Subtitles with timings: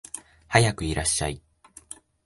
[0.47, 1.43] はやくいらっしゃい